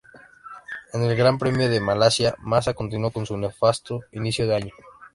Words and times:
En 0.93 1.03
el 1.03 1.15
Gran 1.15 1.37
Premio 1.37 1.69
de 1.69 1.79
Malasia 1.79 2.33
Massa 2.39 2.73
continuó 2.73 3.11
con 3.11 3.27
su 3.27 3.37
nefasto 3.37 3.99
inicio 4.13 4.47
de 4.47 4.55
año. 4.55 4.71